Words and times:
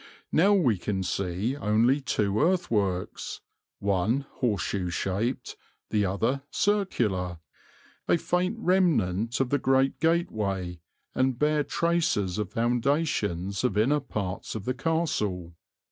Now 0.31 0.53
we 0.55 0.79
can 0.79 1.03
see 1.03 1.55
only 1.55 2.01
two 2.01 2.41
earthworks, 2.41 3.39
one 3.77 4.25
horseshoe 4.31 4.89
shaped, 4.89 5.55
the 5.91 6.07
other 6.07 6.41
circular, 6.49 7.37
a 8.07 8.17
faint 8.17 8.57
remnant 8.57 9.39
of 9.39 9.51
the 9.51 9.59
great 9.59 9.99
gateway, 9.99 10.79
and 11.13 11.37
bare 11.37 11.63
traces 11.63 12.39
of 12.39 12.49
foundations 12.49 13.63
of 13.63 13.77
inner 13.77 13.99
parts 13.99 14.55
of 14.55 14.65
the 14.65 14.73
castle. 14.73 15.53